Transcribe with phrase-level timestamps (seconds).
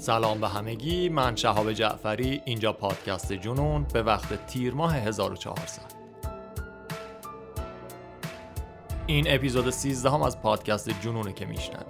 [0.00, 5.82] سلام به همگی من شهاب جعفری اینجا پادکست جنون به وقت تیر ماه 1400
[9.06, 11.84] این اپیزود 13 هم از پادکست جنونه که میشنوی.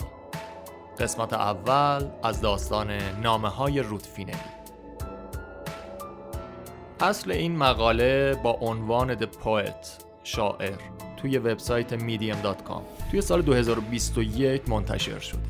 [0.98, 2.90] قسمت اول از داستان
[3.22, 4.36] نامه های روتفینلی
[7.00, 9.86] اصل این مقاله با عنوان The Poet
[10.24, 10.78] شاعر
[11.16, 15.49] توی وبسایت medium.com توی سال 2021 منتشر شده.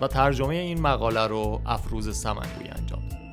[0.00, 3.24] و ترجمه این مقاله رو افروز سمنگوی انجام داد.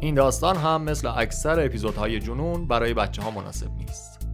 [0.00, 4.28] این داستان هم مثل اکثر اپیزودهای جنون برای بچه ها مناسب نیست.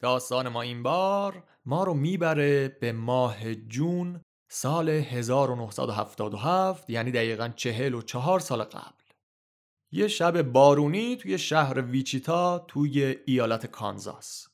[0.00, 8.40] داستان ما این بار ما رو می‌بره به ماه جون سال 1977 یعنی دقیقا 44
[8.40, 8.97] سال قبل.
[9.90, 14.46] یه شب بارونی توی شهر ویچیتا توی ایالت کانزاس.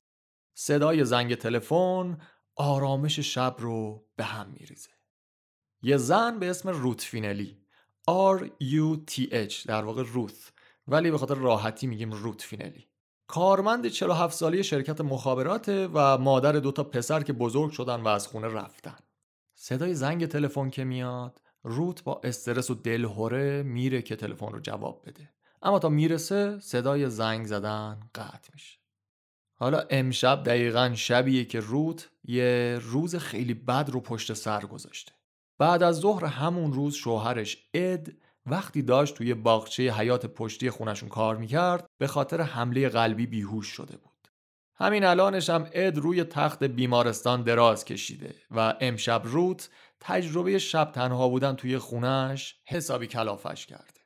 [0.54, 2.18] صدای زنگ تلفن
[2.56, 4.90] آرامش شب رو به هم میریزه.
[5.82, 7.64] یه زن به اسم روت فینلی
[8.10, 10.52] R U T H در واقع روت
[10.88, 12.88] ولی به خاطر راحتی میگیم روت فینلی.
[13.26, 18.48] کارمند 47 سالی شرکت مخابرات و مادر دوتا پسر که بزرگ شدن و از خونه
[18.48, 18.98] رفتن.
[19.54, 25.02] صدای زنگ تلفن که میاد روت با استرس و دلهوره میره که تلفن رو جواب
[25.06, 25.30] بده.
[25.62, 28.78] اما تا می‌رسه صدای زنگ زدن قطع میشه.
[29.54, 35.12] حالا امشب دقیقا شبیه که روت یه روز خیلی بد رو پشت سر گذاشته.
[35.58, 38.12] بعد از ظهر همون روز شوهرش اد
[38.46, 43.96] وقتی داشت توی باغچه حیات پشتی خونشون کار می‌کرد به خاطر حمله قلبی بیهوش شده
[43.96, 44.28] بود.
[44.76, 49.70] همین الانش هم اد روی تخت بیمارستان دراز کشیده و امشب روت
[50.06, 54.00] تجربه شب تنها بودن توی خونش حسابی کلافش کرده.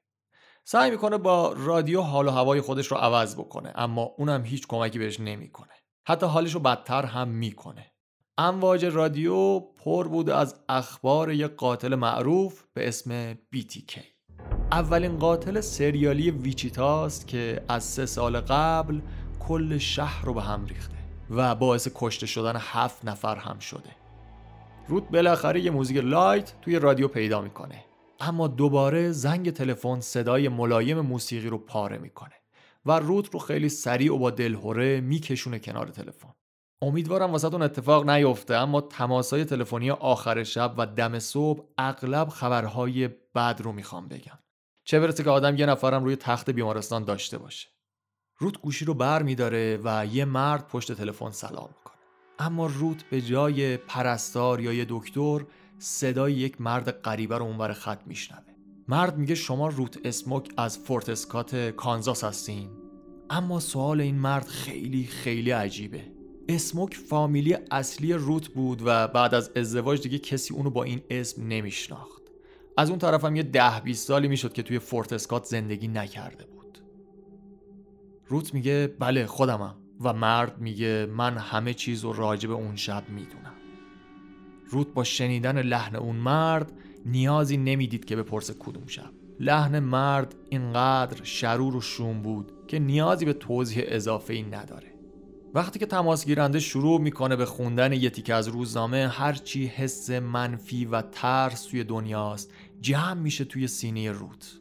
[0.64, 4.98] سعی می‌کنه با رادیو حال و هوای خودش رو عوض بکنه اما اونم هیچ کمکی
[4.98, 5.72] بهش نمی‌کنه.
[6.06, 7.92] حتی حالش رو بدتر هم می‌کنه.
[8.38, 14.00] امواج رادیو پر بوده از اخبار یک قاتل معروف به اسم BTK
[14.72, 19.00] اولین قاتل سریالی ویچیتاست که از سه سال قبل
[19.40, 20.96] کل شهر رو به هم ریخته
[21.30, 24.07] و باعث کشته شدن هفت نفر هم شده.
[24.88, 27.84] روت بالاخره یه موزیک لایت توی رادیو پیدا می‌کنه.
[28.20, 32.34] اما دوباره زنگ تلفن صدای ملایم موسیقی رو پاره می‌کنه
[32.86, 36.34] و روت رو خیلی سریع و با دلهوره میکشونه کنار تلفن.
[36.82, 43.08] امیدوارم واسه اون اتفاق نیفته اما تماسای تلفنی آخر شب و دم صبح اغلب خبرهای
[43.34, 44.38] بد رو می‌خوام بگم.
[44.84, 47.68] چه برسه که آدم یه نفرم روی تخت بیمارستان داشته باشه.
[48.38, 51.97] روت گوشی رو بر میداره و یه مرد پشت تلفن سلام می‌کنه.
[52.38, 55.40] اما روت به جای پرستار یا یه دکتر
[55.78, 58.42] صدای یک مرد غریبه رو اونور خط میشنوه.
[58.88, 62.70] مرد میگه شما روت اسموک از فورت اسکات کانزاس هستین.
[63.30, 66.00] اما سوال این مرد خیلی خیلی عجیبه.
[66.48, 71.48] اسموک فامیلی اصلی روت بود و بعد از ازدواج دیگه کسی اونو با این اسم
[71.48, 72.22] نمیشناخت.
[72.76, 76.44] از اون طرف هم یه ده 20 سالی می‌شد که توی فورت اسکات زندگی نکرده
[76.44, 76.78] بود.
[78.26, 79.74] روت میگه بله خودمم.
[80.00, 83.54] و مرد میگه من همه چیز رو راجع به اون شب می‌دونم.
[84.70, 86.72] روت با شنیدن لحن اون مرد
[87.06, 89.10] نیازی نمی‌دید که بپرسه کدوم شب.
[89.40, 94.94] لحن مرد اینقدر شرور و شوم بود که نیازی به توضیح اضافه ای نداره.
[95.54, 100.84] وقتی که تماس گیرنده شروع می‌کنه به خوندن یه تیکه از روزنامه هرچی حس منفی
[100.84, 104.60] و ترس توی دنیاست جمع میشه توی سینه روت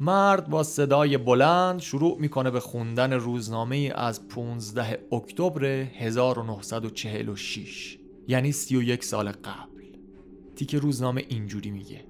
[0.00, 7.98] مرد با صدای بلند شروع می‌کنه به خوندن روزنامه از 15 اکتبر 1946
[8.28, 9.82] یعنی 31 سال قبل.
[10.56, 12.04] تیک روزنامه اینجوری میگه.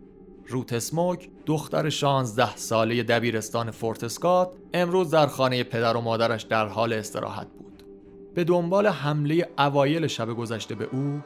[0.48, 6.92] روت اسموک دختر 16 ساله دبیرستان فورتسکات امروز در خانه پدر و مادرش در حال
[6.92, 7.82] استراحت بود.
[8.34, 11.20] به دنبال حمله اوایل شب گذشته به او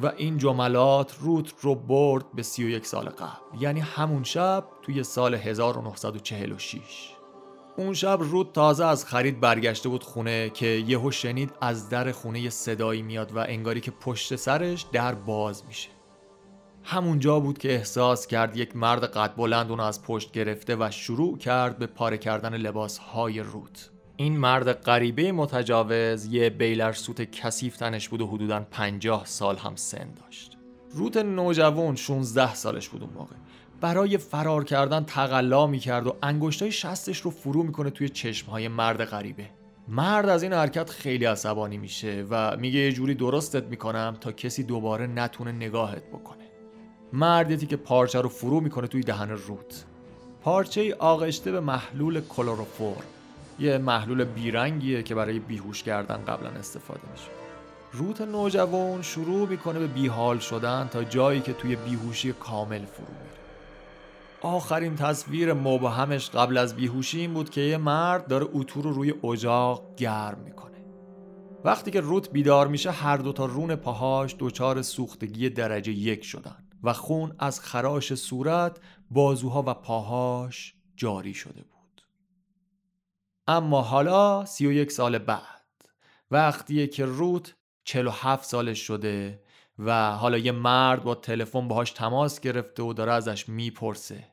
[0.00, 3.62] و این جملات روت رو برد به 31 سال قبل.
[3.62, 7.16] یعنی همون شب توی سال 1946
[7.76, 12.50] اون شب رود تازه از خرید برگشته بود خونه که یهو شنید از در خونه
[12.50, 15.88] صدایی میاد و انگاری که پشت سرش در باز میشه.
[16.82, 21.38] همونجا بود که احساس کرد یک مرد قد بلند اونو از پشت گرفته و شروع
[21.38, 23.90] کرد به پاره کردن لباس های روت.
[24.16, 29.76] این مرد غریبه متجاوز یه بیلر سوت کثیف تنش بود و حدوداً 50 سال هم
[29.76, 30.56] سن داشت.
[30.90, 33.36] روت نوجوان 16 سالش بود اون موقع.
[33.80, 39.50] برای فرار کردن تقلا می‌کرد و انگشتای شستش رو فرو می‌کنه توی چشمهای مرد غریبه.
[39.88, 44.62] مرد از این حرکت خیلی عصبانی میشه و میگه یه جوری درستت می‌کنم تا کسی
[44.62, 46.44] دوباره نتونه نگاهت بکنه.
[47.12, 49.84] مردی که پارچه رو فرو می‌کنه توی دهن روت
[50.42, 53.02] پارچه آغشته به محلول کلروفور
[53.58, 57.30] یه محلول بیرنگیه که برای بیهوش کردن قبلا استفاده میشه.
[57.92, 63.36] روت نوجوان شروع می‌کنه به بیحال شدن تا جایی که توی بیهوشی کامل فرو میره.
[64.42, 69.14] آخرین تصویر مبهمش قبل از بیهوشی این بود که یه مرد داره اتو رو روی
[69.24, 70.76] اجاق گرم می‌کنه.
[71.64, 76.92] وقتی که روت بیدار میشه هر دوتا رون پاهاش دچار سوختگی درجه یک شدن و
[76.92, 78.78] خون از خراش صورت
[79.10, 81.75] بازوها و پاهاش جاری شده بود.
[83.48, 85.62] اما حالا سی و یک سال بعد.
[86.30, 87.54] وقتیه که روت
[87.84, 89.42] 47 سالش شده
[89.78, 94.24] و حالا یه مرد با تلفن باهاش تماس گرفته و داره ازش می‌پرسه.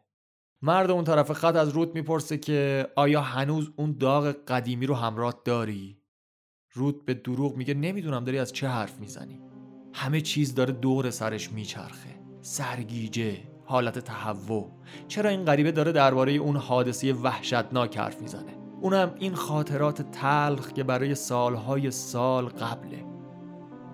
[0.61, 5.41] مرد اون طرف خط از روت می‌پرسه که آیا هنوز اون داغ قدیمی رو همراه
[5.45, 5.97] داری؟
[6.71, 9.41] روت به دروغ میگه نمی‌دونم داری از چه حرف می‌زنی.
[9.93, 12.09] همه چیز داره دور سرش میچرخه.
[12.41, 14.71] سرگیجه حالت تهوع.
[15.07, 20.83] چرا این غریبه داره درباره اون حادثه وحشتناک حرف می‌زنه؟ اونم این خاطرات تلخ که
[20.83, 23.05] برای سالهای سال قبله.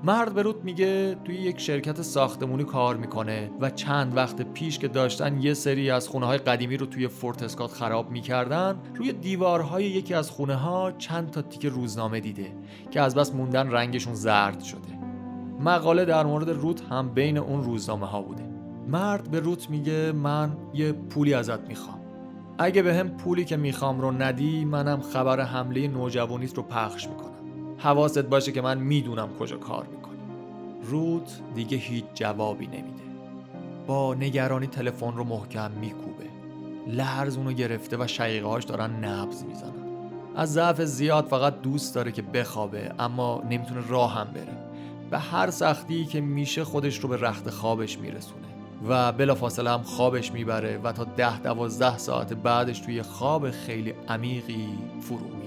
[0.04, 4.88] مرد به روت میگه توی یک شرکت ساختمونی کار می‌کنه و چند وقت پیش که
[4.88, 9.86] داشتن یه سری از خونه های قدیمی رو توی فورت اسکات خراب می‌کردن روی دیوارهای
[9.86, 12.56] یکی از خونه ها چند تا تیک روزنامه دیده
[12.92, 15.00] که از بس موندن رنگشون زرد شده.
[15.60, 18.50] مقاله در مورد روت هم بین اون روزنامه ها بوده.
[18.88, 21.99] مرد به روت میگه من یه پولی ازت می‌خوام.
[22.62, 27.30] اگه به هم پولی که می‌خوام رو ندی منم خبر حمله نوجوانیت رو پخش می‌کنم.
[27.78, 30.20] حواست باشه که من می‌دونم کجا کار می‌کنی.
[30.84, 33.04] روت دیگه هیچ جوابی نمیده.
[33.88, 36.26] با نگرانی تلفن رو محکم میکوبه.
[36.88, 39.90] لرز اونو گرفته و شقیقهاش دارن نبز می‌زنن.
[40.36, 44.58] از ضعف زیاد فقط دوست داره که بخوابه اما نمی‌تونه راه هم بره.
[45.12, 48.49] به هر سختی که میشه خودش رو به رخت خوابش میرسونه.
[48.88, 54.68] و بلافاصله هم خوابش می‌بره و تا ده دوازده ساعت بعدش توی خواب خیلی عمیقی
[55.02, 55.39] فرو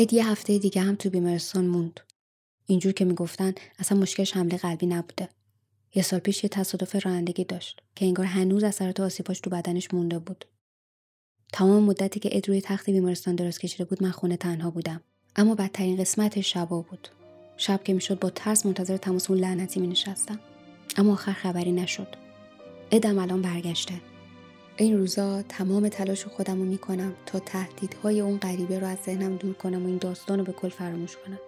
[0.00, 2.00] اد یه هفته دیگه هم تو بیمارستان موند.
[2.66, 5.28] اینجور که می‌گفتن اصلا مشکلش حمله قلبی نبوده.
[5.94, 10.18] یه سال پیش یه تصادف رانندگی داشت که انگار هنوز اثرات آسیباش تو بدنش مونده
[10.18, 10.44] بود.
[11.52, 15.00] تمام مدتی که اد روی تخت بیمارستان دراز کشیده بود من خونه تنها بودم.
[15.36, 17.08] اما بدترین قسمت شبا بود.
[17.56, 20.40] شب که می‌شد با ترس منتظر تماس اون لعنتی می نشستم.
[20.96, 22.08] اما آخر خبری نشد.
[22.90, 23.94] ادم الان برگشته.
[24.80, 29.54] این روزا تمام تلاش خودم رو می‌کنم تا تهدیدهای اون غریبه رو از ذهنم دور
[29.54, 31.38] کنم و این داستان رو به کل فراموش کنم.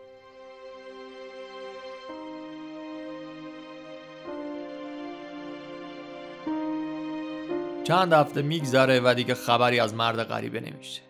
[7.84, 11.02] چند هفته میگذره و دیگه خبری از مرد غریبه نمیشه.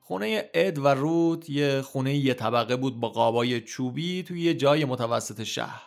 [0.00, 4.84] خونه اد و روت یه خونه یه طبقه بود با قابای چوبی توی یه جای
[4.84, 5.82] متوسط شهر.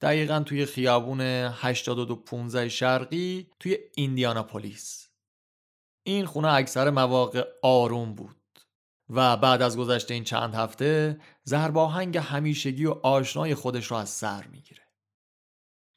[0.00, 5.11] دقیقا توی خیابون 8215 شرقی توی ایندیاناپولیس.
[6.02, 8.36] این خونه اکثر مواقع آروم بود
[9.08, 14.46] و بعد از گذشته این چند هفته زرباهنگ همیشگی و آشنای خودش را از سر
[14.46, 14.82] می‌گیره.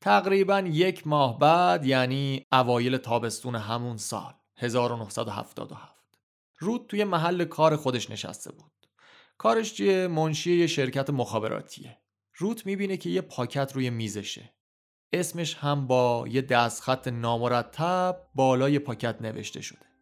[0.02, 5.96] تقریبا یک ماه بعد یعنی اوایل تابستون همون سال 1977
[6.60, 8.72] رود توی محل کار خودش نشسته بود.
[9.38, 11.98] کارش چیه منشی یه شرکت مخابراتیه.
[12.38, 14.54] روت می‌بینه که یه پاکت روی میزشه.
[15.14, 19.95] اسمش هم با یه دستخط نامرتب بالای پاکت نوشته شده.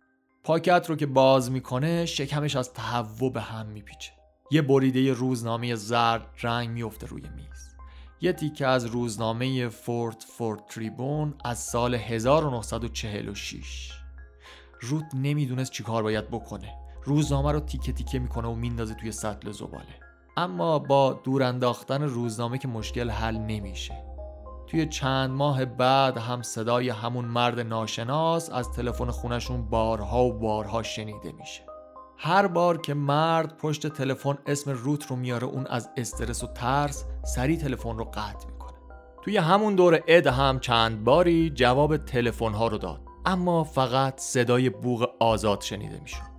[0.45, 4.11] پاکت رو که باز می‌کنه شکمش از تهوع به هم میپیچه.
[4.51, 7.75] یه بریده روزنامه زرد رنگ میفته روی میز.
[8.21, 13.91] یه تیکه از روزنامه فورت فورت تریبون از سال 1946
[14.81, 16.75] روت نمی‌دونست چیکار باید بکنه.
[17.03, 19.99] روزنامه رو تیکه تیکه می‌کنه و میندازه توی سطل زباله.
[20.37, 24.12] اما با دور انداختن روزنامه که مشکل حل نمیشه.
[24.73, 30.83] توی چند ماه بعد هم صدای همون مرد ناشناس از تلفن خونشون بارها و بارها
[30.83, 31.61] شنیده میشه.
[32.17, 37.05] هر بار که مرد پشت تلفن اسم روت رو میاره اون از استرس و ترس
[37.23, 38.77] سری تلفن رو قطع می‌کنه.
[39.23, 43.01] توی همون دور اد هم چند باری جواب تلفن ها رو داد.
[43.25, 46.32] اما فقط صدای بوغ آزاد شنیده می‌شد.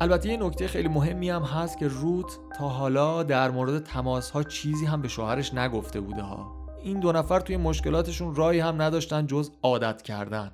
[0.00, 4.42] البته یه نکته خیلی مهمی هم هست که روت تا حالا در مورد تماس ها
[4.42, 6.66] چیزی هم به شوهرش نگفته بوده ها.
[6.82, 10.50] این دو نفر توی مشکلاتشون رایی هم نداشتن جز عادت کردن.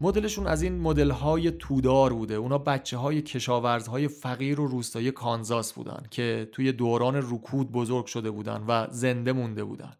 [0.00, 2.34] مدلشون از این مدل های تودار بوده.
[2.34, 8.30] اونا بچه های کشاورزهای فقیر و روستایی کانزاس بودن که توی دوران رکود بزرگ شده
[8.30, 9.92] بودن و زنده مونده بودن.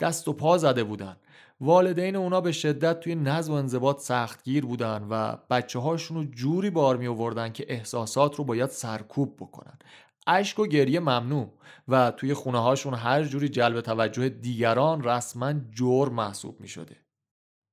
[0.00, 1.16] دست و پا زده بودن.
[1.60, 6.70] والدین اونا به شدت توی نظم و انضباط سختگیر بودن و بچه هاشون رو جوری
[6.70, 9.78] بار می آوردن که احساسات رو باید سرکوب بکنن
[10.26, 11.52] اشک و گریه ممنوع
[11.88, 16.96] و توی خونه هاشون هر جوری جلب توجه دیگران رسما جور محسوب می شده.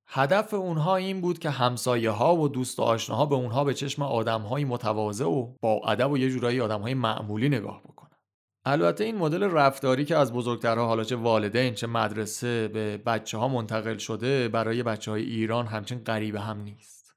[0.08, 4.02] هدف اونها این بود که همسایه ها و دوست و آشناها به اونها به چشم
[4.02, 7.93] آدم های متواضع و با ادب و یه جورایی آدم های معمولی نگاه بکنن.
[8.66, 13.48] البته این مدل رفتاری که از بزرگترها حالا چه والدین چه مدرسه به بچه ها
[13.48, 17.16] منتقل شده برای بچه های ایران همچین غریبه هم نیست.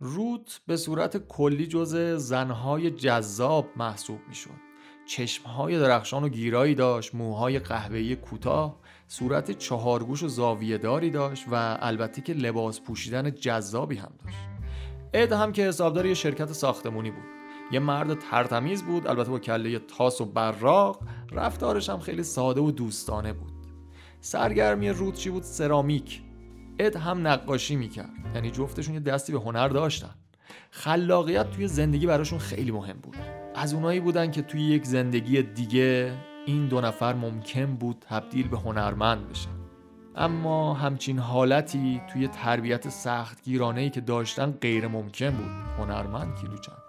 [0.00, 4.68] روت به صورت کلی جز زنهای جذاب محسوب می شد.
[5.08, 11.78] چشمهای درخشان و گیرایی داشت، موهای قهوه‌ای کوتاه، صورت چهارگوش و زاویه داری داشت و
[11.80, 14.38] البته که لباس پوشیدن جذابی هم داشت.
[15.12, 17.37] اد هم که حسابدار یه شرکت ساختمونی بود.
[17.70, 21.00] یه مرد ترتمیز بود البته با کله تاس و براق.
[21.32, 23.52] رفتارش هم خیلی ساده و دوستانه بود.
[24.20, 26.22] سرگرمی رود چی بود؟ سرامیک.
[26.78, 28.10] اد هم نقاشی می‌کرد.
[28.34, 30.14] یعنی جفتشون یه دستی به هنر داشتن.
[30.70, 33.16] خلاقیت توی زندگی براشون خیلی مهم بود.
[33.54, 36.12] از اونایی بودن که توی یک زندگی دیگه
[36.46, 39.50] این دو نفر ممکن بود تبدیل به هنرمند بشن.
[40.16, 45.50] اما همچین حالتی توی تربیت سخت ای که داشتن غیر ممکن بود.
[45.78, 46.87] هنرمند کیلوچند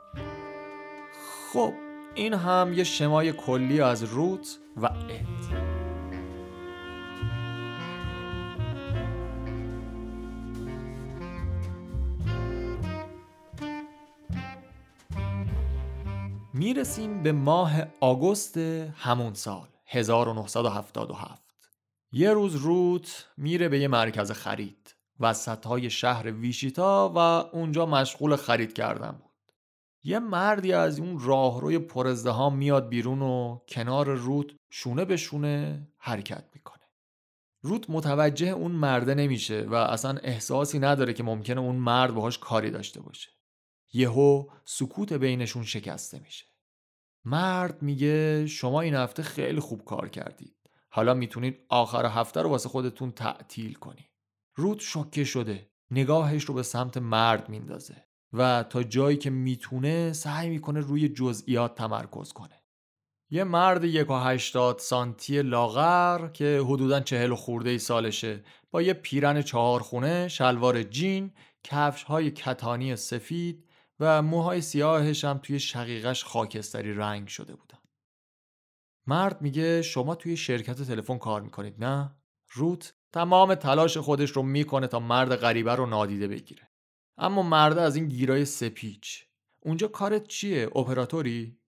[1.53, 1.73] خب
[2.15, 4.99] این هم یه شمای کلی از روت و اد
[16.53, 21.43] می‌رسیم به ماه آگوست همون سال 1977
[22.11, 24.95] یه روز روت میره به یه مرکز خرید.
[25.19, 27.17] وسط های شهر ویشیتا و
[27.55, 28.73] اونجا مشغول خرید
[29.11, 29.28] بود.
[30.03, 36.43] یه مردی از اون راهروی پرزدهام میاد بیرون و کنار روت شونه به شونه حرکت
[36.53, 36.83] می‌کنه.
[37.61, 42.71] روت متوجه اون مرده نمیشه و اصلا احساسی نداره که ممکنه اون مرد باهاش کاری
[42.71, 43.29] داشته باشه.
[43.93, 46.45] یهو سکوت بینشون شکسته میشه.
[47.25, 50.55] مرد میگه شما این هفته خیلی خوب کار کردید.
[50.89, 54.09] حالا می‌تونید آخر هفته رو واسه خودتون تعطیل کنی
[54.55, 55.71] روت شوکه شده.
[55.91, 58.08] نگاهش رو به سمت مرد میندازه.
[58.33, 62.63] و تا جایی که می‌تونه سعی می‌کنه روی جزئیات تمرکز کنه
[63.31, 69.41] یه مرد یک و هشتاد سانتی لاغر که حدودا چهل خورده سالشه با یه پیرن
[69.41, 71.31] چهار خونه، شلوار جین،
[71.63, 73.65] کفش های کتانی سفید
[73.99, 77.79] و موهای سیاهش هم توی شقیقش خاکستری رنگ شده بودن.
[79.07, 82.15] مرد میگه شما توی شرکت تلفن کار می‌کنید نه؟
[82.53, 86.68] روت تمام تلاش خودش رو می‌کنه تا مرد غریبه رو نادیده بگیره.
[87.21, 89.25] اما مرد از این گیرای سپیچ.
[89.59, 91.59] اونجا کارت چیه اپراتوری؟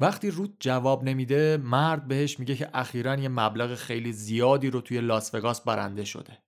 [0.00, 5.00] وقتی روت جواب نمیده مرد بهش میگه که اخیرا یه مبلغ خیلی زیادی رو توی
[5.00, 6.38] لاس وگاس برنده شده.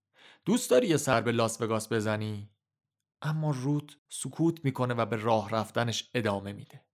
[0.44, 2.50] دوست داری یه سر به لاس وگاس بزنی؟
[3.22, 6.84] اما روت سکوت می‌کنه و به راه رفتنش ادامه میده.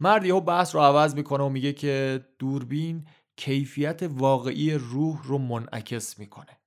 [0.00, 6.18] مرد یهو بحث رو عوض می‌کنه و میگه که دوربین کیفیت واقعی روح رو منعکس
[6.18, 6.60] می‌کنه.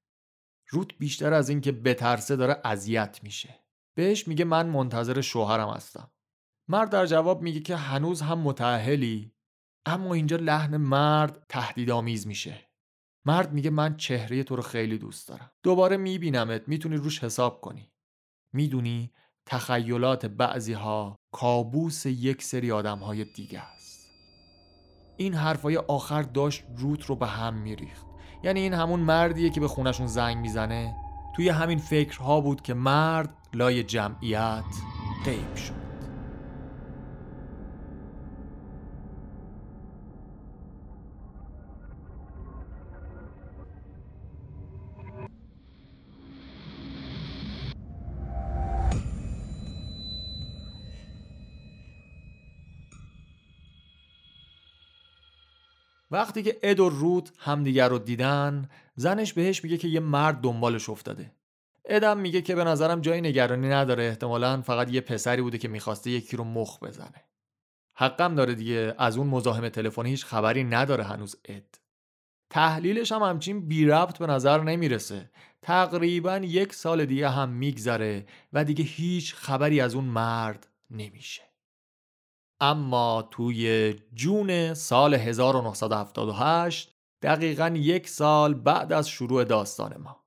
[0.69, 3.64] روت بیشتر از اینکه بترسه داره اذیت میشه.
[3.97, 6.11] بهش میگه من منتظر شوهرم هستم.
[6.69, 9.31] مرد در جواب میگه که هنوز هم متعهلی
[9.85, 12.69] اما اینجا لحن مرد تهدیدآمیز میشه.
[13.25, 15.51] مرد میگه من چهره تو رو خیلی دوست دارم.
[15.63, 17.91] دوباره میبینمت می‌تونی روش حساب کنی.
[18.53, 19.11] می‌دونی
[19.45, 24.09] تخیلات بعضی ها کابوس یک سری آدم های دیگه است.
[25.17, 28.05] این حرفای آخر داشت روت رو به هم میریخت.
[28.43, 30.95] یعنی این همون مردیه که به خونشون زنگ می‌زنه.
[31.35, 34.63] توی همین فکرها بود که مرد لای جمعیت
[35.25, 35.85] غیب شد.
[56.11, 60.89] وقتی که اد و رود همدیگر رو دیدن زنش بهش میگه که یه مرد دنبالش
[60.89, 61.31] افتاده.
[61.87, 64.03] ادم میگه که به نظرم جایی نگرانی نداره.
[64.03, 67.23] احتمالا فقط یه پسری بوده که می‌خواسته یکی رو مخ بزنه.
[67.95, 68.95] حقم داره دیگه.
[68.97, 71.79] از اون مزاحم تلفنی هیچ خبری نداره هنوز اد.
[72.49, 75.31] تحلیلش هم همچین بی ربط به نظر نمی‌رسه.
[75.61, 81.41] تقریبا یک سال دیگه هم میگذره و دیگه هیچ خبری از اون مرد نمیشه.
[82.59, 90.24] اما توی جون سال 1978 دقیقا یک سال بعد از شروع داستان ما.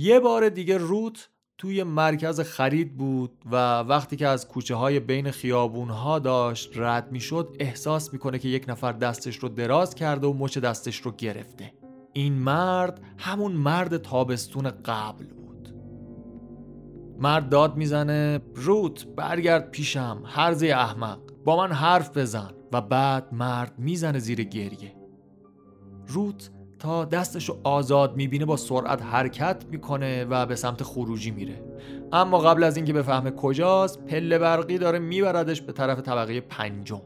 [0.00, 1.28] یه بار دیگه روت
[1.58, 7.12] توی مرکز خرید بود و وقتی که از کوچه های بین خیابون ها داشت رد
[7.12, 11.12] می شد احساس می‌کنه که یک نفر دستش رو دراز کرده و مچ دستش رو
[11.12, 11.72] گرفته.
[12.12, 15.74] این مرد همون مرد تابستون قبل بود.
[17.18, 22.50] مرد داد می‌زنه روت برگرد پیشم هرزه احمق با من حرف بزن.
[22.72, 24.94] و بعد مرد می‌زنه زیر گریه.
[26.06, 31.62] روت تا دستشو آزاد می‌بینه با سرعت حرکت می‌کنه و به سمت خروجی میره.
[32.12, 37.02] اما قبل از اینکه بفهمه کجاست پله برقی داره میبردش به طرف طبقه پنجم.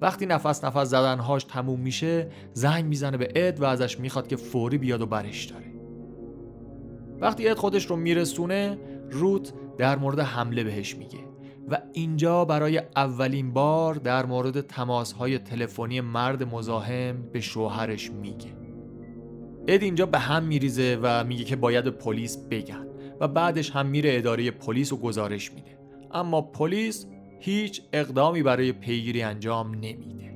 [0.00, 4.78] وقتی نفس نفس زدنهاش تموم میشه زنگ می‌زنه به اد و ازش می‌خواد که فوری
[4.78, 5.66] بیاد و برش داره.
[7.20, 8.78] وقتی اد خودش رو میرسونه
[9.10, 11.18] روت در مورد حمله بهش میگه
[11.68, 18.67] و اینجا برای اولین بار در مورد تماسهای تلفنی مرد مزاحم به شوهرش میگه.
[19.68, 22.86] اد اینجا به هم میریزه و میگه که باید به پلیس بگن
[23.20, 25.78] و بعدش هم میره اداره پلیس و گزارش میده.
[26.12, 27.06] اما پلیس
[27.40, 30.27] هیچ اقدامی برای پیگیری انجام نمیده.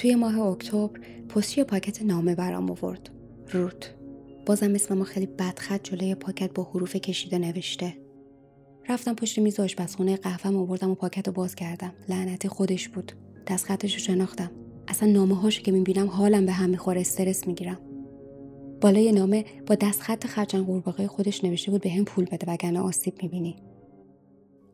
[0.00, 3.10] توی ماه اکتبر پستی پاکت نامه برام آورد.
[3.50, 3.94] روت
[4.46, 7.96] بازم اسم ما خیلی بدخط جلوی پاکت با حروف کشیده نوشته.
[8.88, 11.92] رفتم پشت میز آشپزخونه قهوه‌م آوردم و پاکت رو باز کردم.
[12.08, 13.12] لعنتی خودش بود.
[13.46, 14.50] دست خطش رو شناختم.
[14.88, 17.78] اصلا نامه هاشو که می‌بینم حالم به هم می‌خوره استرس می‌گیرم.
[18.80, 22.80] بالای نامه با دست خط خرچنگ قورباغه خودش نوشته بود به هم پول بده وگرنه
[22.80, 23.56] آسیب می‌بینی.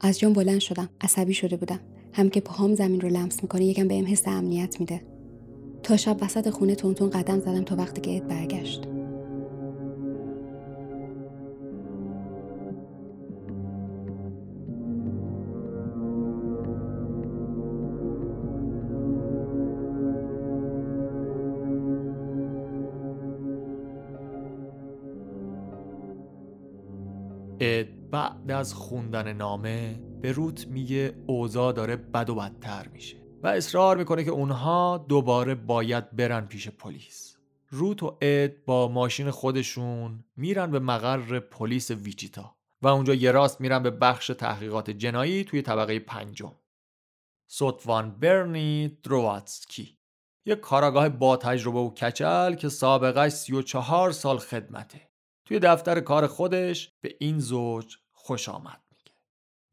[0.01, 0.89] از جان بلند شدم.
[1.01, 1.81] عصبی شده بودم.
[2.13, 5.16] هم که پاهام زمین رو لمس می‌کنه یکم بهم حس امنیت میده.
[5.87, 8.89] تا شب وسط خونه تونتون قدم زدم تا وقتی که اد برگشت.
[27.61, 33.26] اد بعد از خوندن نامه به روت میگه اوضاع داره بد و بدتر میشه.
[33.47, 37.37] و اصرار می‌کنه که اونها دوباره باید برن پیش پلیس.
[37.71, 43.61] روت و اد با ماشین خودشون میرن به مقر پلیس ویچیتا و اونجا یه راست
[43.61, 46.53] میرن به بخش تحقیقات جنایی توی طبقه پنجم.
[47.47, 49.99] سوتوان برنی درواتسکی
[50.47, 55.11] یه کاراگاه با تجربه و کچل که سابقه 34 سال خدمته.
[55.45, 58.86] توی دفتر کار خودش به این زوج خوش آمد.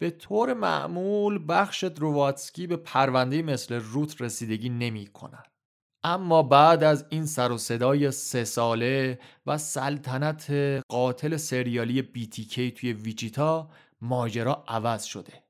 [0.03, 5.43] به طور معمول بخش درواتسکی به پرونده مثل روت رسیدگی نمی کنن.
[6.03, 10.51] اما بعد از این سر و صدای سه ساله و سلطنت
[10.89, 13.69] قاتل سریالی بیتیکی توی ویچیتا
[14.01, 15.43] ماجرا عوض شده.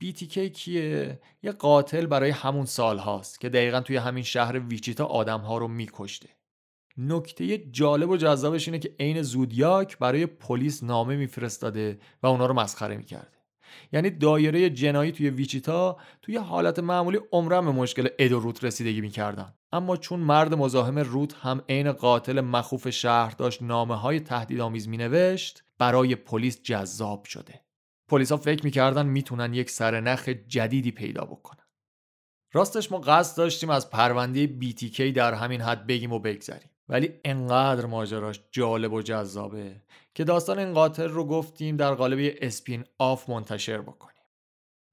[0.00, 5.40] بیتیکی کیه؟ یه قاتل برای همون سال هاست که دقیقا توی همین شهر ویچیتا آدم
[5.40, 6.28] ها رو میکشته.
[6.96, 12.54] نکته جالب و جذابش اینه که عین زودیاک برای پلیس نامه میفرستاده و اونا رو
[12.54, 13.37] مسخره می‌کرده.
[13.92, 19.00] یعنی دایره جنایی توی ویچیتا توی حالت معمولی عمرم به مشکل اد و روت رسیدگی
[19.00, 19.54] می‌کردن.
[19.72, 25.64] اما چون مرد مزاحم روت هم عین قاتل مخوف شهر داشت نامه های تهدیدآمیز مینوشت
[25.78, 27.60] برای پلیس جذاب شده.
[28.08, 31.64] پلیسا فکر می‌کردن می‌تونن یک سرنخ جدیدی پیدا بکنن.
[32.52, 36.70] راستش ما قصد داشتیم از پرونده BTK در همین حد بگیم و بگذریم.
[36.88, 39.76] ولی انقدر ماجراش جالب و جذابه
[40.14, 44.14] که داستان این قاتل رو گفتیم در قالب اسپین آف منتشر بکنیم.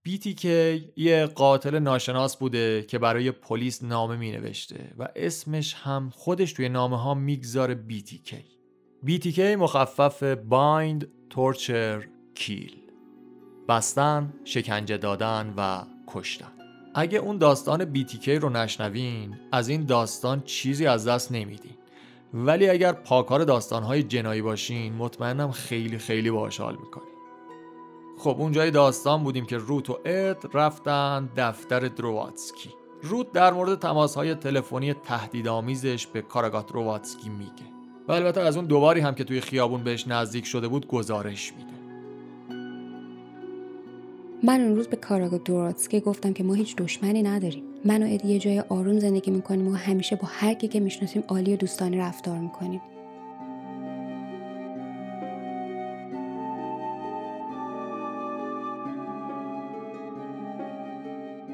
[0.08, 0.46] BTK
[0.96, 6.70] یه قاتل ناشناس بوده که برای پلیس نامه می نوشته و اسمش هم خودش توی
[6.70, 8.36] نامه ها می‌گذاره BTK
[9.08, 12.76] BTK مخفف بایند تورچر کیل.
[13.70, 16.52] بستن، شکنجه دادن و کشتن.
[16.96, 21.78] اگه اون داستان BTK رو نشنوین از این داستان چیزی از دست نمیدین.
[22.34, 26.78] ولی اگر پاکار داستانهای جنایی باشین مطمئنم خیلی خیلی باهاش حال
[28.18, 32.70] خب اونجای داستان بودیم که روت و اد رفتن دفتر درواتسکی.
[33.04, 37.52] روت در مورد تماسهای تلفنی تهدیدآمیزش به کاراگات درواتسکی میگه.
[38.08, 41.85] و البته از اون دوباری هم که توی خیابون بهش نزدیک شده بود گزارش میده.
[44.46, 48.28] من اون روز به کاراگو دوراتسکی گفتم که ما هیچ دشمنی نداریم من و ادی
[48.28, 52.02] یه جای آروم زندگی می‌کنیم و همیشه با هر کی که می‌شناسیم عالی و دوستانه
[52.02, 52.82] رفتار می‌کنیم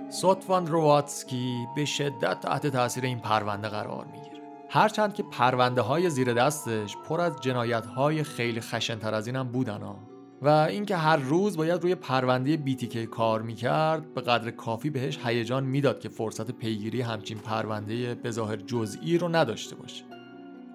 [0.09, 6.33] سوتوان رواتسکی به شدت تحت تاثیر این پرونده قرار می‌گیره هرچند که پرونده های زیر
[6.33, 10.10] دستش پر از جنایت های خیلی خشنتر از اینم بودن ها.
[10.41, 15.63] و اینکه هر روز باید روی پرونده بیتیکی کار می‌کرد به قدر کافی بهش هیجان
[15.63, 20.03] می‌داد که فرصت پیگیری همچین پرونده بظاهر جزئی رو نداشته باشه.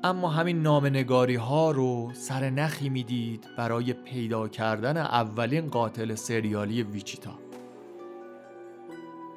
[0.04, 7.38] اما همین نامنگاری ها رو سر نخی می‌دید برای پیدا کردن اولین قاتل سریالی ویچیتا.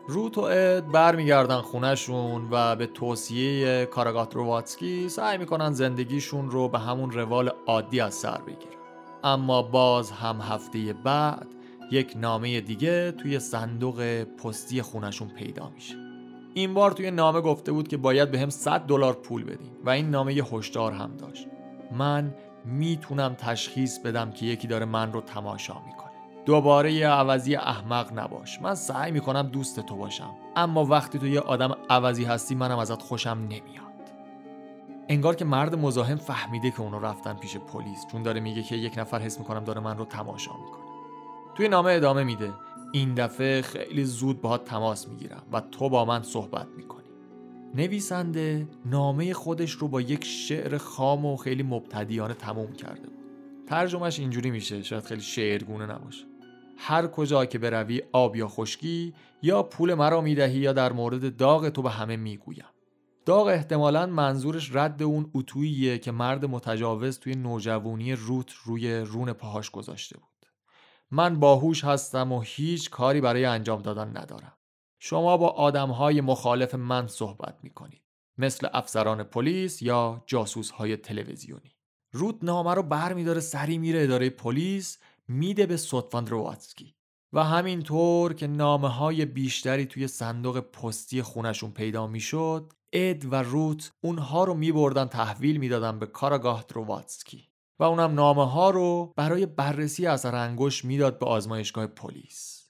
[0.07, 6.79] روت و اد برمیگردن خونهشون و به توصیه کاراگات رواتسکی سعی می‌کنن زندگیشون رو به
[6.79, 8.78] همون روال عادی از سر بگیرن.
[9.23, 11.47] اما باز هم هفته بعد
[11.91, 15.95] یک نامه دیگه توی صندوق پستی خونشون پیدا میشه.
[16.53, 19.89] این بار توی نامه گفته بود که باید به هم 100 دلار پول بدین و
[19.89, 21.47] این نامه یه هشدار هم داشت.
[21.91, 26.10] من می‌تونم تشخیص بدم که یکی داره من رو تماشا می‌کنه.
[26.45, 28.62] دوباره یه عوضی احمق نباش.
[28.62, 30.29] من سعی می‌کنم دوست تو باشم.
[30.55, 33.88] اما وقتی تو یه آدم عوضی هستی منم ازت خوشم نمیاد.
[35.11, 38.97] انگار که مرد مزاحم فهمیده که اونو رفتن پیش پلیس چون داره میگه که یک
[38.97, 40.83] نفر حس می‌کنم داره من رو تماشا می‌کنه.
[41.55, 42.53] توی نامه ادامه میده
[42.93, 47.03] این دفعه خیلی زود باهات تماس می‌گیرم و تو با من صحبت می‌کنی.
[47.75, 53.19] نویسنده نامه خودش رو با یک شعر خام و خیلی مبتدیانه تموم کرده بود.
[53.67, 56.25] ترجمهش اینجوری میشه شاید خیلی شعرگونه نباشه.
[56.77, 61.69] هر کجا که بروی آب یا خشکی یا پول مرا می‌دهی یا در مورد داغ
[61.69, 62.65] تو به همه می‌گویم.
[63.29, 69.69] داغ احتمالا منظورش رد اون اتوییه که مرد متجاوز توی نوجوانی روت روی رون پاهاش
[69.71, 70.45] گذاشته بود.
[71.11, 74.53] من باهوش هستم و هیچ کاری برای انجام دادن ندارم.
[74.99, 78.01] شما با آدمهای مخالف من صحبت می‌کنید.
[78.37, 81.75] مثل افسران پلیس یا جاسوس های تلویزیونی.
[82.11, 86.95] روت نامه رو بر میداره سری میره اداره پلیس میده به سوتوان رواتسکی
[87.33, 93.91] و همینطور که نامه های بیشتری توی صندوق پستی خونشون پیدا می‌شد اد و روت
[94.02, 97.49] اونها رو میبردن تحویل می‌دادن به کاراگاه تروواتسکی
[97.80, 102.69] و اونم نامه ها رو برای بررسی اثر انگوش می‌داد به آزمایشگاه پلیس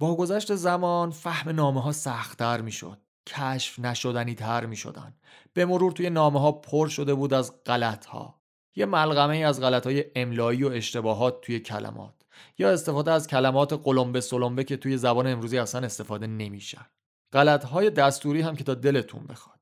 [0.00, 5.14] با گذشت زمان فهم نامه ها سختتر می‌شد کشف نشدنی تر می شدن.
[5.52, 8.40] به مرور توی نامه ها پر شده بود از غلط ها.
[8.76, 12.14] یه ملغمه از غلط های املایی و اشتباهات توی کلمات
[12.58, 16.86] یا استفاده از کلمات قلمبه سلمبه که توی زبان امروزی اصلا استفاده نمیشن.
[17.32, 19.60] غلط های دستوری هم که تا دلتون بخواد.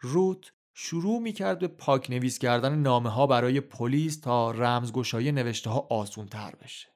[0.00, 5.86] روت شروع می‌کرد به پاک نویس کردن نامه ها برای پلیس تا رمزگشایی نوشته ها
[5.90, 6.88] آسون تر بشه.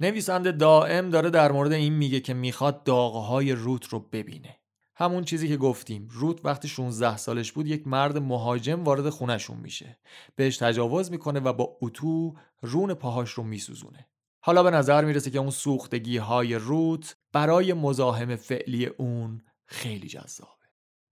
[0.00, 4.58] نویسنده دائم داره در مورد این میگه که می‌خواد داغه های روت رو ببینه.
[4.96, 9.98] همون چیزی که گفتیم روت وقتی 16 سالش بود یک مرد مهاجم وارد خونشون میشه.
[10.36, 14.08] بهش تجاوز می‌کنه و با اتو رون پاهاش رو میسوزونه.
[14.40, 20.50] حالا به نظر می‌رسه که اون سوختگی های روت برای مزاحم فعلی اون خیلی جذابه.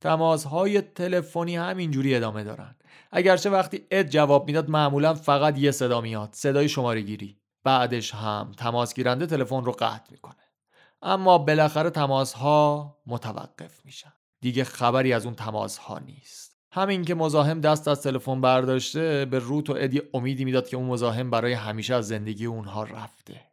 [0.01, 2.77] تماس های تلفنی همینجوری ادامه دارن.
[3.11, 6.29] اگرچه وقتی اد جواب می‌داد معمولا فقط یه صدا میاد.
[6.33, 10.43] صدای شماره گیری بعدش هم تماس گیرنده تلفن رو قطع می‌کنه.
[11.03, 14.13] اما بالاخره تماس ها متوقف میشن.
[14.41, 16.57] دیگه خبری از اون تماس ها نیست.
[16.73, 20.87] همین که مزاحم دست از تلفن برداشته به روت و ادی امیدی می‌داد که اون
[20.87, 23.52] مزاحم برای همیشه از زندگی اونها رفته.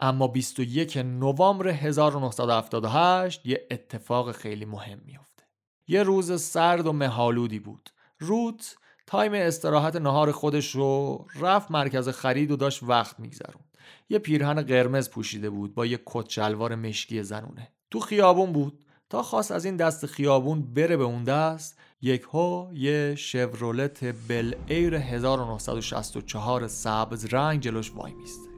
[0.00, 5.42] اما 21 نوامبر 1978 یه اتفاق خیلی مهم میافته.
[5.88, 7.90] یه روز سرد و مه‌آلودی بود.
[8.18, 8.76] روت
[9.06, 13.64] time استراحت نهار خودش رو رفت مرکز خرید و داشت وقت میگذروند
[14.08, 17.72] یه پیرهن قرمز پوشیده بود با یه کت شلوار مشکی زنونه.
[17.90, 18.84] تو خیابون بود.
[19.10, 24.94] تا خواست از این دست خیابون بره به اون دست یکهو یه شورلت بل ایر
[24.94, 28.53] 1964 سبز رنگ جلوش وای میسته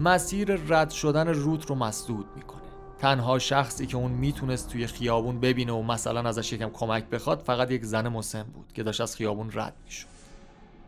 [0.00, 2.60] مسیر رد شدن روت رو مسدود می‌کنه.
[2.98, 7.70] تنها شخصی که اون می‌تونست توی خیابون ببینه و مثلا ازش یکم کمک بخواد فقط
[7.70, 10.06] یک زن مسن بود که داشت از خیابون رد می‌شد.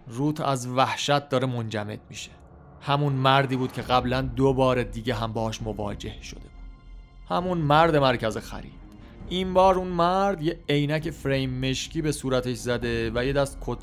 [0.07, 2.31] روت از وحشت داره منجمد میشه.
[2.81, 6.51] همون مردی بود که قبلا دو بار دیگه هم باهاش مواجه شده بود.
[7.29, 8.83] همون مرد مرکز خرید.
[9.29, 13.79] این بار اون مرد یه عینک فریم مشکی به صورتش زده و یه دست کت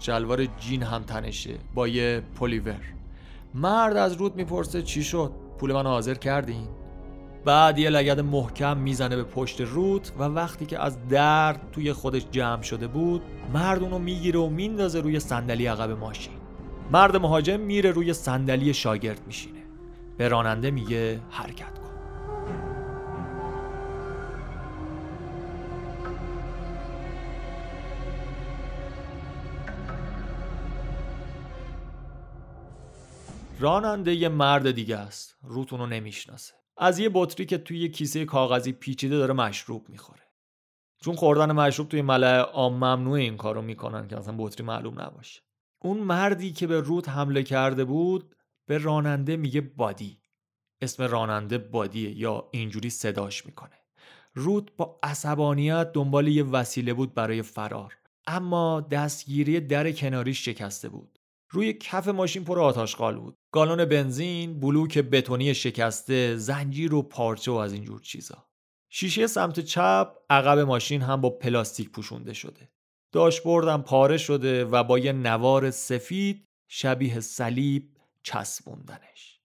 [0.60, 2.99] جین هم تنشه با یه پلیور.
[3.54, 6.68] مرد از رود می‌پرسه چی شد؟ پول من حاضر کردین؟
[7.46, 12.26] بعد یه لگد محکم می‌زنه به پشت روت و وقتی که از درد توی خودش
[12.32, 13.22] جمع شده بود
[13.54, 16.34] مرد اونو می‌گیره و میندازه روی صندلی عقب ماشین.
[16.92, 19.60] مرد مهاجم میره روی صندلی شاگرد میشینه.
[20.18, 21.79] به راننده میگه حرکت
[33.62, 35.38] راننده یه مرد دیگه است.
[35.43, 36.54] روتون رو نمی‌شناسه.
[36.78, 40.24] از یه بطری که توی یه کیسه کاغذی پیچیده داره مشروب می‌خوره.
[41.02, 45.41] چون خوردن مشروب توی ملع عام ممنوع این کارو می‌کنن که اصلا بطری معلوم نباشه.
[45.80, 50.22] اون مردی که به روت حمله کرده بود به راننده میگه بادی.
[50.82, 53.76] اسم راننده بادیه یا اینجوری صداش می‌کنه.
[54.34, 57.98] روت با عصبانیت دنبال یه وسیله بود برای فرار.
[58.28, 61.19] اما دستگیری در کناریش شکسته بود.
[61.52, 63.36] روی کف ماشین پر آتاشقال بود.
[63.54, 68.46] گالون بنزین بلوک بتونی شکسته زنجیر و پارچه و از اینجور چیزا.
[68.92, 72.72] شیشه سمت چپ عقب ماشین هم با پلاستیک پوشونده شده.
[73.12, 79.40] داشبوردم پاره شده و با یه نوار سفید شبیه صلیب چسبوندنش.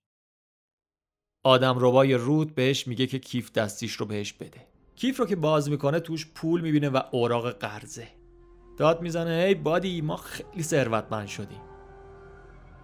[1.45, 4.67] آدم روبای رود بهش میگه که کیف دستیش رو بهش بده.
[4.97, 8.09] کیف رو که باز می‌کنه توش پول می‌بینه و اوراق قرضه.
[8.77, 11.74] داد می‌زنه ای بادی ما خیلی ثروتمند شدیم.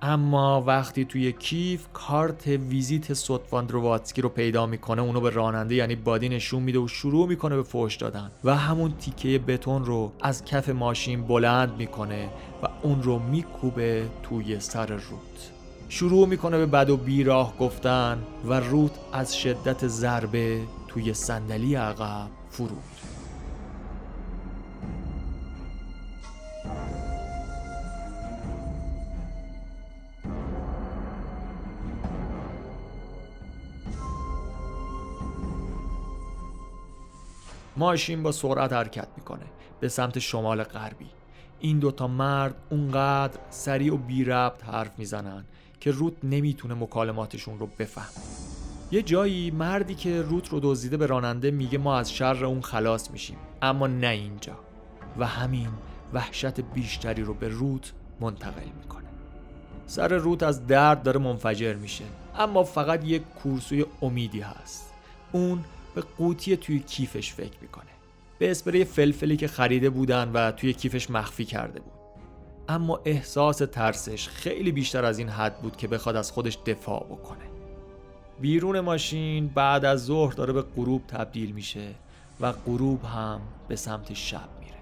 [0.02, 6.28] اما وقتی توی کیف کارت ویزیت سوتواندروواتسکی رو پیدا می‌کنه اونو به راننده یعنی بادی
[6.28, 10.68] نشون میده و شروع می‌کنه به فوش دادن و همون تیکه بتون رو از کف
[10.68, 12.28] ماشین بلند می‌کنه
[12.62, 15.50] و اون رو میکوبه توی سر روت
[15.88, 22.28] شروع می‌کنه به بد و بیراه گفتن و روت از شدت ضربه توی صندلی عقب
[22.50, 22.76] فرو
[37.80, 39.46] ماشین با سرعت حرکت می‌کنه
[39.80, 41.06] به سمت شمال غربی.
[41.60, 45.44] این دوتا مرد اونقدر سریع و بی ربط حرف می‌زنن
[45.80, 48.22] که روت نمی‌تونه مکالماتشون رو بفهم
[48.92, 53.10] یه جایی مردی که روت رو دزدیده به راننده میگه ما از شر اون خلاص
[53.10, 54.56] میشیم اما نه اینجا.
[55.18, 55.68] و همین
[56.12, 59.08] وحشت بیشتری رو به روت منتقل می‌کنه.
[59.86, 62.04] سر روت از درد داره منفجر میشه
[62.38, 64.92] اما فقط یک کورسوی امیدی هست.
[65.32, 65.64] اون
[65.94, 67.84] به قوطی توی کیفش فکر می‌کنه.
[68.38, 71.92] به اسپری فلفلی که خریده بودن و توی کیفش مخفی کرده بود.
[72.68, 77.44] اما احساس ترسش خیلی بیشتر از این حد بود که بخواد از خودش دفاع بکنه.
[78.40, 81.94] بیرون ماشین بعد از ظهر داره به غروب تبدیل میشه
[82.40, 84.78] و غروب هم به سمت شب میره.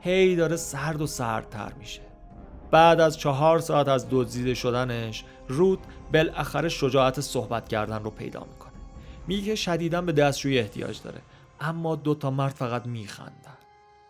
[0.00, 2.02] هی داره سرد و سردتر میشه.
[2.70, 5.78] بعد از چهار ساعت از دزدیده شدنش رود
[6.12, 8.71] بالاخره شجاعت صحبت کردن رو پیدا می‌کنه.
[9.26, 11.20] میگه شدیدا به دستشویی احتیاج داره.
[11.60, 13.58] اما دوتا مرد فقط میخندن.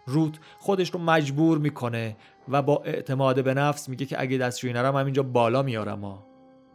[0.07, 2.17] روت خودش رو مجبور می‌کنه
[2.49, 6.05] و با اعتماد به نفس میگه که اگه دستشویی نرم همینجا بالا میارم.
[6.05, 6.27] ها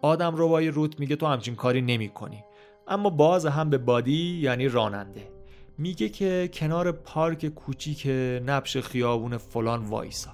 [0.02, 2.44] آدم روای روت میگه تو همچین کاری نمی کنی.
[2.88, 5.30] اما باز هم به بادی یعنی راننده.
[5.78, 8.08] میگه که کنار پارک کوچیک
[8.46, 10.32] نبش خیابون فلان وایسا.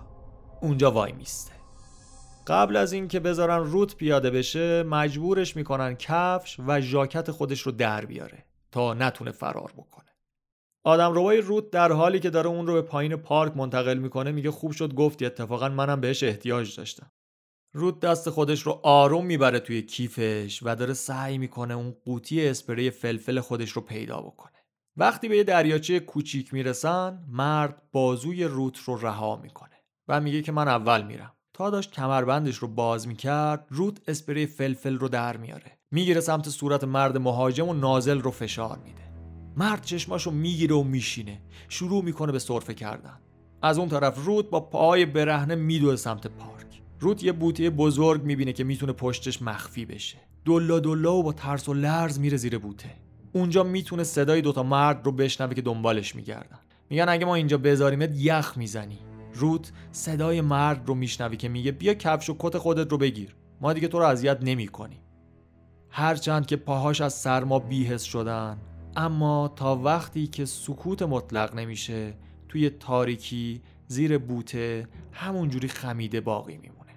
[0.61, 1.51] اونجا وای میسته.
[2.47, 8.05] قبل از اینکه بذارن روت پیاده بشه مجبورش می‌کنن کفش و ژاکت خودش رو در
[8.05, 10.09] بیاره تا نتونه فرار بکنه.
[10.83, 14.51] آدم روای روت در حالی که داره اون رو به پایین پارک منتقل می‌کنه میگه
[14.51, 17.11] خوب شد گفتی اتفاقا منم بهش احتیاج داشتم.
[17.73, 22.89] روت دست خودش رو آروم می‌بره توی کیفش و داره سعی می‌کنه اون قوطی اسپری
[22.89, 24.53] فلفل خودش رو پیدا بکنه.
[24.97, 30.51] وقتی به یه دریاچه کوچیک می‌رسن مرد بازوی روت رو رها می‌کنه و میگه که
[30.51, 31.32] من اول میرم.
[31.53, 35.71] تا داشت کمربندش رو باز می‌کرد روت اسپری فلفل رو در میاره.
[35.91, 39.01] می‌گیره سمت صورت مرد مهاجم و نازل رو فشار میده.
[39.57, 41.41] مرد چشماشو می‌گیره و میشینه.
[41.69, 43.19] شروع می‌کنه به سرفه کردن.
[43.61, 46.81] از اون طرف روت با پای برهنه میدوه سمت پارک.
[46.99, 50.17] روت یه بوته بزرگ می‌بینه که می‌تونه پشتش مخفی بشه.
[50.45, 52.89] دلا دلا و با ترس و لرز میره زیر بوته.
[53.33, 56.59] اونجا می‌تونه صدای دوتا مرد رو بشنوه که دنبالش میگردن.
[56.89, 58.99] میگن اگه ما اینجا بذاریمت یخ می‌زنی.
[59.35, 63.35] روت صدای مرد رو میشنوی که میگه بیا کفش و کت خودت رو بگیر.
[63.61, 64.99] ما دیگه تو رو اذیت نمی‌کنیم.
[65.89, 68.57] هرچند که پاهاش از سرما بیهس شدن
[68.95, 72.13] اما تا وقتی که سکوت مطلق نمیشه
[72.49, 76.91] توی تاریکی زیر بوته همونجوری خمیده باقی میمونه.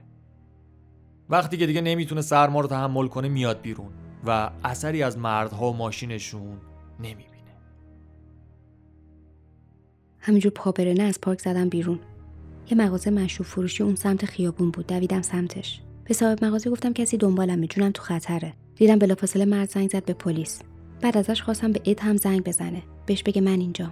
[1.31, 3.93] وقتی که دیگه نمی‌تونه سرما رو تحمل کنه میاد بیرون
[4.27, 6.59] و اثری از مردها و ماشینشون
[7.01, 7.37] نمی‌بینه.
[10.21, 11.99] همینجور پابرنه از پارک زدم بیرون.
[12.71, 14.87] یه مغازه مشروب فروشی اون سمت خیابون بود.
[14.87, 15.81] دویدم سمتش.
[16.05, 17.67] به صاحب مغازه گفتم کسی دنبالمه.
[17.67, 18.53] جونم تو خطره.
[18.77, 20.63] دیدم بلافاصله مرد زنگ زد به پلیس.
[21.01, 22.83] بعد ازش خواستم به اد هم زنگ بزنه.
[23.07, 23.91] بهش بگه من اینجا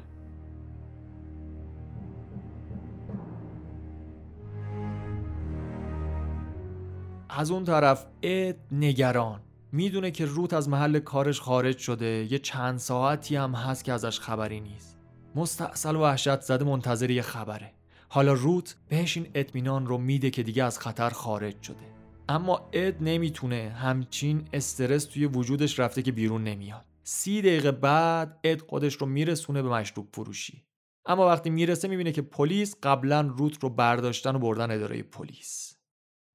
[7.28, 9.40] از اون طرف اد نگران.
[9.72, 12.26] می‌دونه که روت از محل کارش خارج شده.
[12.32, 14.98] یه چند ساعتی هم هست که ازش خبری نیست.
[15.34, 17.72] مستاصل و وحشت زده منتظر یه خبره.
[18.14, 21.94] حالا روت بهش این اطمینان رو میده که دیگه از خطر خارج شده.
[22.28, 26.84] اما اد نمی‌تونه همچین استرس توی وجودش رفته که بیرون نمیاد.
[27.02, 30.64] سی دقیقه بعد اد خودش رو میرسونه به مشروب فروشی.
[31.06, 35.76] اما وقتی می‌رسه می‌بینه که پلیس قبلا روت رو برداشتن و بردن اداره پلیس.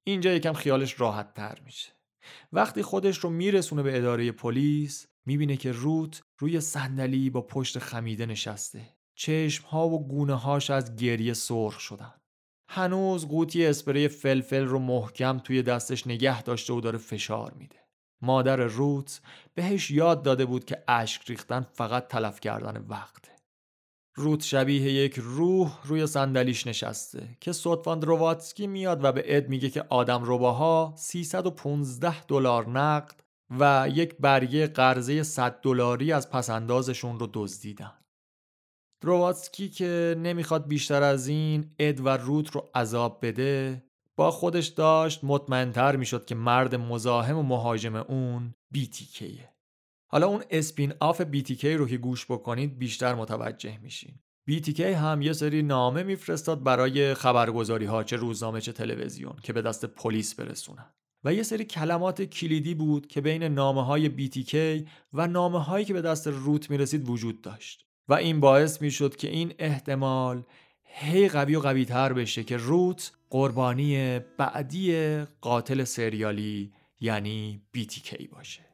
[0.06, 1.92] اینجا یکم خیالش راحت تر میشه.
[2.52, 8.26] وقتی خودش رو میرسونه به اداره پلیس می‌بینه که روت روی صندلی با پشت خمیده
[8.26, 8.99] نشسته.
[9.20, 12.14] چشم ها و گونه هاش از گریه سرخ شدن.
[12.68, 17.76] هنوز قوطی اسپری فلفل رو محکم توی دستش نگه داشته و داره فشار میده.
[18.22, 19.20] مادر روت
[19.54, 23.30] بهش یاد داده بود که اشک ریختن فقط تلف کردن وقته
[24.16, 29.70] روت شبیه یک روح روی صندلیش نشسته که سوتفاند رواتسکی میاد و به اد میگه
[29.70, 33.22] که آدم روباها 315 دلار نقد
[33.58, 37.92] و یک برگه قرضه 100 دلاری از پسندازشون رو دزدیدن.
[39.00, 43.84] درواتسکی که نمی‌خواد بیشتر از این اد و روت رو عذاب بده
[44.16, 49.50] با خودش داشت مطمئنتر می‌شد که مرد مزاحم و مهاجم اون بیتیکیه.
[50.10, 54.14] حالا اون اسپین آف بیتیکی رو که گوش بکنید بیشتر متوجه میشین.
[54.50, 59.62] BTK هم یه سری نامه میفرستاد برای خبرگزاری ها چه روزنامه چه تلویزیون که به
[59.62, 60.94] دست پلیس برسونن.
[61.24, 64.54] و یه سری کلمات کلیدی بود که بین نامه های BTK
[65.12, 69.30] و نامه هایی که به دست روت می‌رسید وجود داشت و این باعث می‌شد که
[69.30, 70.42] این احتمال
[70.84, 78.69] هی قوی و قوی تر بشه که روت قربانی بعدی قاتل سریالی یعنی BTK باشه.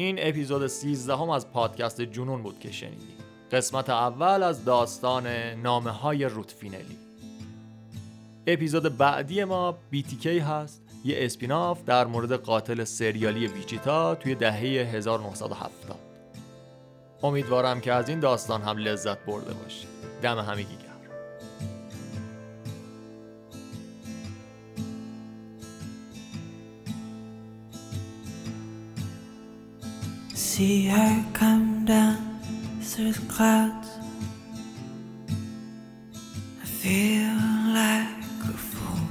[0.00, 3.16] این اپیزود 13 هم از پادکست جنون بود که شنیدیم.
[3.52, 5.26] قسمت اول از داستان
[5.62, 6.96] نامه های روتفینلی
[8.46, 10.82] اپیزود بعدی ما BTK هست.
[11.04, 15.98] یه اسپیناف در مورد قاتل سریالی ویچیتا توی دهه 1970
[17.22, 19.88] امیدوارم که از این داستان هم لذت برده باشید.
[20.22, 20.89] دم همگی
[30.60, 32.18] see her come down
[32.82, 33.88] through the clouds.
[36.62, 37.34] I feel
[37.80, 39.06] like a fool.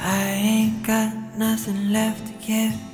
[0.00, 2.89] I ain't got nothing left to give.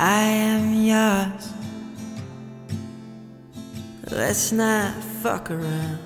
[0.00, 1.52] I am yours.
[4.08, 5.98] Let's not fuck around.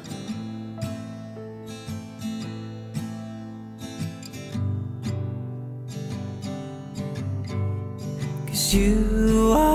[8.46, 9.71] Cause you are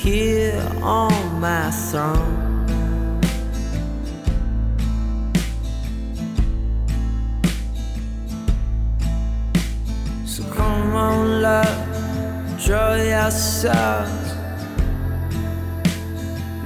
[0.00, 2.66] here on my throne.
[10.24, 14.34] So come on, love, draw your swords.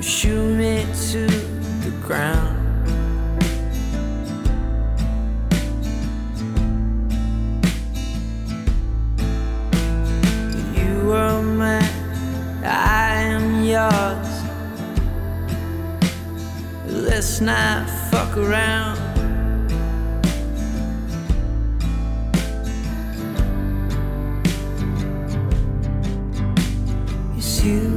[0.01, 2.64] Shoot me to the ground.
[17.35, 18.97] Let's not fuck around.
[27.35, 27.94] Yes, you